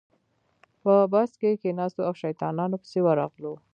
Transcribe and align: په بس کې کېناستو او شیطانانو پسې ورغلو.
په 0.81 0.93
بس 1.11 1.31
کې 1.41 1.51
کېناستو 1.61 2.01
او 2.07 2.13
شیطانانو 2.21 2.75
پسې 2.81 2.99
ورغلو. 3.03 3.53